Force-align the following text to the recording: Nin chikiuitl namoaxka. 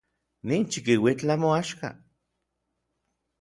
Nin 0.47 0.63
chikiuitl 0.71 1.25
namoaxka. 1.29 1.87